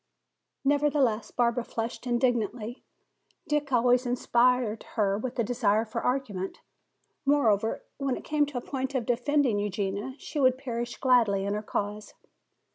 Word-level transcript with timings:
Nevertheless, 0.65 1.29
Barbara 1.29 1.63
flushed 1.63 2.07
indignantly. 2.07 2.81
Dick 3.47 3.71
always 3.71 4.07
inspired 4.07 4.81
her 4.95 5.15
with 5.15 5.37
a 5.37 5.43
desire 5.43 5.85
for 5.85 6.01
argument. 6.01 6.57
Moreover, 7.23 7.83
when 7.97 8.17
it 8.17 8.23
came 8.23 8.47
to 8.47 8.57
a 8.57 8.61
point 8.61 8.95
of 8.95 9.05
defending 9.05 9.59
Eugenia, 9.59 10.15
she 10.17 10.39
would 10.39 10.57
perish 10.57 10.97
gladly 10.97 11.45
in 11.45 11.53
her 11.53 11.61
cause. 11.61 12.15